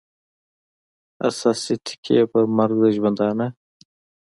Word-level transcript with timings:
اساسي 1.27 1.75
ټکي 1.85 2.13
یې 2.17 2.23
پر 2.31 2.43
مرګ 2.57 2.75
د 2.83 2.85
ژوندانه 2.95 3.47